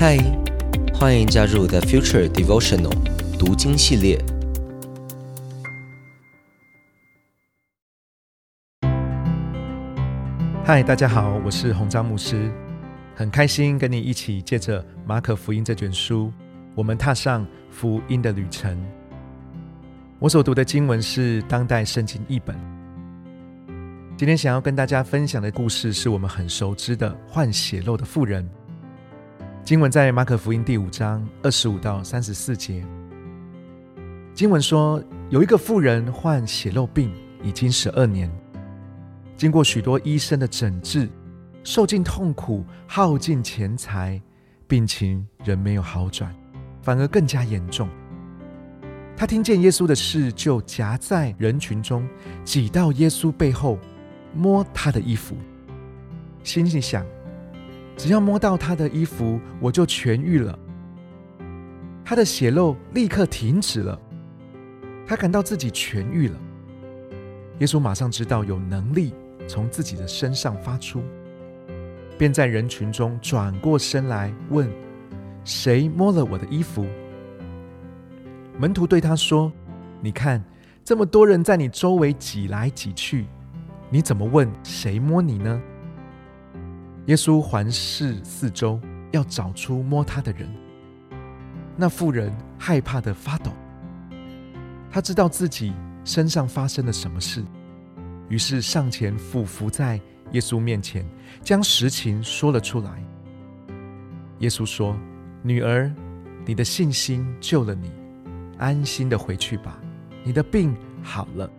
[0.00, 0.16] 嗨，
[0.94, 2.90] 欢迎加入 The Future Devotional
[3.38, 4.18] 读经系列。
[10.64, 12.50] 嗨，大家好，我是洪章牧师，
[13.14, 16.32] 很开心跟你一起借着马可福音这卷书，
[16.74, 18.82] 我们踏上福音的旅程。
[20.18, 22.56] 我所读的经文是当代圣经译本。
[24.16, 28.48] 今天想要跟大家分享的故事，是我们很熟知的患血漏的妇人。
[29.62, 32.84] 经文在马可福音第五章二十五到三十四节。
[34.34, 38.30] 经文说，有一个妇人患血漏病，已经十二年，
[39.36, 41.08] 经过许多医生的诊治，
[41.62, 44.20] 受尽痛苦，耗尽钱财，
[44.66, 46.34] 病情仍没有好转，
[46.82, 47.88] 反而更加严重。
[49.16, 52.08] 他听见耶稣的事，就夹在人群中，
[52.44, 53.78] 挤到耶稣背后。
[54.32, 55.36] 摸他的衣服，
[56.44, 57.04] 心里想：
[58.02, 60.58] 只要摸到他的衣服，我就痊愈了。
[62.02, 64.00] 他的血漏立刻停止了，
[65.06, 66.34] 他感到自己痊愈了。
[67.58, 69.12] 耶稣马上知道有能力
[69.46, 71.02] 从自己的身上发出，
[72.16, 74.66] 便在人群中转过身来问
[75.44, 76.86] ：“谁摸了我的衣服？”
[78.58, 79.52] 门徒对他说
[80.00, 80.42] ：“你看，
[80.82, 83.26] 这么多人在你周围挤来挤去。”
[83.92, 85.60] 你怎么问谁摸你呢？
[87.06, 88.78] 耶稣环视四周，
[89.10, 90.48] 要找出摸他的人。
[91.76, 93.50] 那妇人害怕的发抖，
[94.90, 95.72] 他知道自己
[96.04, 97.42] 身上发生了什么事，
[98.28, 100.00] 于是上前俯伏在
[100.32, 101.04] 耶稣面前，
[101.42, 103.02] 将实情说了出来。
[104.40, 104.96] 耶稣说
[105.42, 105.92] ：“女儿，
[106.46, 107.90] 你的信心救了你，
[108.58, 109.78] 安心的回去吧，
[110.22, 111.50] 你的病好了。”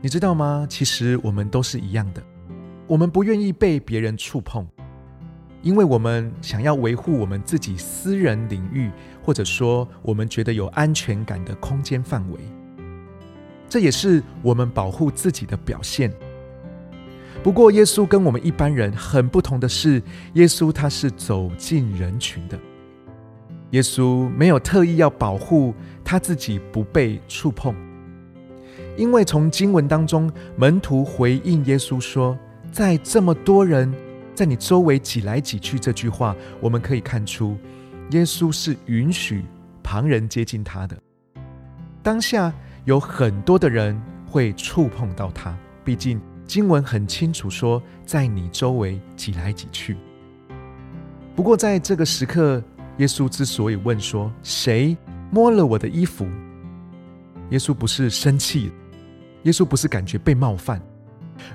[0.00, 0.66] 你知道吗？
[0.68, 2.22] 其实我们都是一样的，
[2.86, 4.66] 我们不愿意被别人触碰，
[5.62, 8.90] 因为我们想要维护我们自己私人领域，
[9.22, 12.38] 或者说我们觉得有安全感的空间范围。
[13.68, 16.12] 这也是我们保护自己的表现。
[17.42, 20.02] 不过，耶稣跟我们一般人很不同的是，
[20.34, 22.58] 耶稣他是走进人群的。
[23.70, 27.74] 耶稣没有特意要保护他自己不被触碰。
[28.96, 32.38] 因为从经文当中，门徒回应耶稣说
[32.74, 33.94] ：“在这么多人
[34.34, 37.56] 在你周围挤来挤去。”这句话，我们可以看出，
[38.10, 39.44] 耶稣是允许
[39.80, 40.98] 旁人接近他的。
[42.02, 42.52] 当下
[42.84, 43.96] 有很多的人
[44.26, 49.96] 会触碰到他，毕竟经文很清楚说，在你周围挤来挤去。
[51.36, 52.60] 不过在这个时刻，
[52.98, 54.96] 耶稣之所以问说：“谁
[55.30, 56.26] 摸了我的衣服？”
[57.50, 58.72] 耶稣不是生气。
[59.44, 60.82] 耶稣不是感觉被冒犯，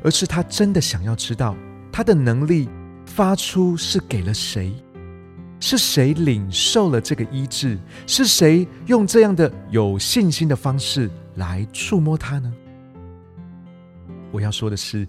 [0.03, 1.55] 而是他真的想要知道
[1.91, 2.69] 他的能力
[3.05, 4.73] 发出是给了谁，
[5.59, 7.77] 是谁领受了这个医治，
[8.07, 12.53] 是谁用这样的有信心的方式来触摸他呢？
[14.31, 15.07] 我要说的是，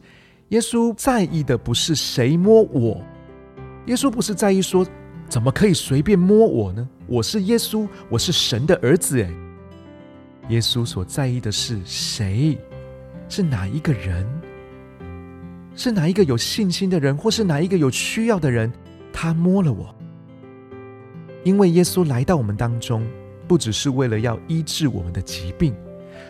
[0.49, 3.01] 耶稣在意的不是谁摸我，
[3.87, 4.87] 耶稣不是在意说
[5.29, 6.89] 怎么可以随便摸我呢？
[7.07, 9.31] 我是耶稣，我是神的儿子，哎，
[10.49, 12.59] 耶稣所在意的是谁。
[13.29, 14.27] 是哪一个人？
[15.75, 18.71] 是哪一个有信心的人，或是哪一个有需要的人？
[19.13, 19.95] 他摸了我，
[21.45, 23.07] 因为耶稣来到我们当中，
[23.49, 25.75] 不只是为了要医治我们的疾病，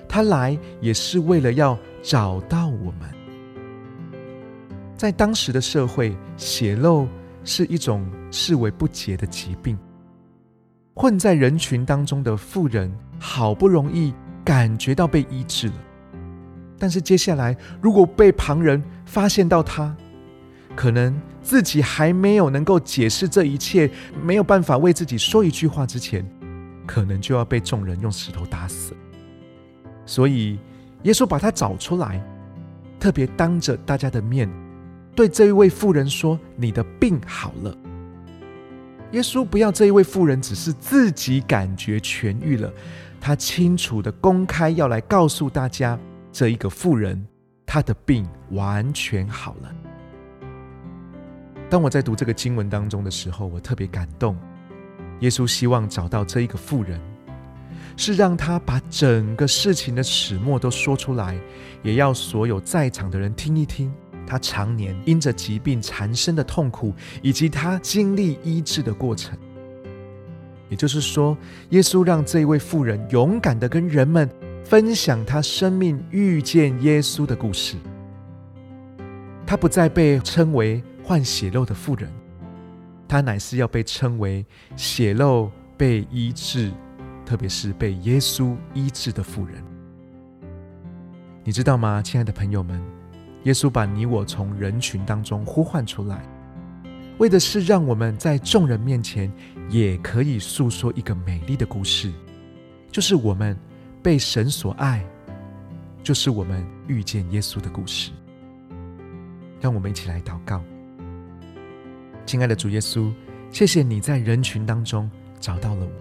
[0.08, 3.10] 他来也是为了要找到我们。
[4.96, 7.06] 在当时的社会，血漏
[7.44, 9.78] 是一种视为不洁的疾病。
[10.94, 14.12] 混在人群当中的妇人，好不容易
[14.44, 15.74] 感觉到被医治了。
[16.78, 19.92] 但是接下来，如果被旁人发现到他，
[20.76, 23.90] 可能自己还没有能够解释这一切，
[24.22, 26.24] 没有办法为自己说一句话之前，
[26.86, 28.94] 可能就要被众人用石头打死。
[30.06, 30.60] 所以，
[31.02, 32.24] 耶稣把他找出来，
[33.00, 34.48] 特别当着大家的面，
[35.16, 37.76] 对这一位妇人说：“你的病好了。”
[39.10, 42.72] 耶稣不要这一位妇人只是自己感觉痊愈了，
[43.20, 45.98] 他清楚的公开要来告诉大家。
[46.32, 47.26] 这一个妇人，
[47.72, 49.72] 他的病完全好了。
[51.70, 54.36] 当我在读这个经文当中的时候，我特别感动。
[55.20, 57.00] 耶稣希望找到这一个妇人，
[57.96, 61.38] 是让他把整个事情的始末都说出来，
[61.84, 63.94] 也要所有在场的人听一听
[64.26, 69.38] 他常年因着疾病缠身的痛苦，以及他经历医治的过程。
[70.68, 71.38] 也就是说，
[71.68, 74.28] 耶稣让这一位妇人勇敢的跟人们。
[74.64, 77.76] 分享他生命遇见耶稣的故事。
[79.46, 82.08] 他不再被称为患血肉的妇人，
[83.08, 84.46] 他乃是要被称为
[84.76, 86.70] 血肉被医治，
[87.26, 89.62] 特别是被耶稣医治的妇人。
[91.42, 92.80] 你知道吗，亲爱的朋友们？
[93.44, 96.22] 耶稣把你我从人群当中呼唤出来，
[97.18, 99.32] 为的是让我们在众人面前
[99.70, 102.12] 也可以诉说一个美丽的故事，
[102.92, 103.56] 就是我们
[104.02, 105.04] 被神所爱，
[106.02, 108.10] 就是我们遇见耶稣的故事。
[109.60, 110.62] 让我们一起来祷告，
[112.24, 113.12] 亲爱的主耶稣，
[113.50, 115.92] 谢谢你在人群当中找到了我，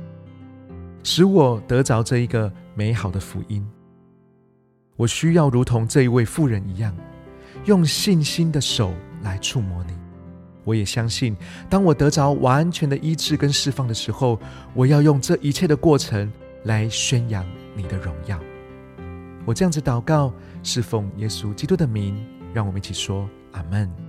[1.03, 3.67] 使我得着这一个美好的福音。
[4.95, 6.95] 我需要如同这一位妇人一样。
[7.65, 9.93] 用信心的手来触摸你，
[10.63, 11.35] 我也相信，
[11.69, 14.39] 当我得着完全的医治跟释放的时候，
[14.73, 16.31] 我要用这一切的过程
[16.63, 17.45] 来宣扬
[17.79, 18.39] 你的荣耀。
[19.45, 22.23] 我这样子祷告，是奉耶稣基督的名，
[22.53, 24.08] 让我们一起说阿门。